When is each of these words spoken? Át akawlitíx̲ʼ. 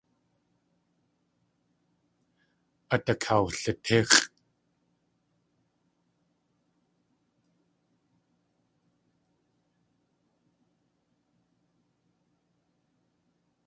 Át 2.93 3.05
akawlitíx̲ʼ. 3.13 4.15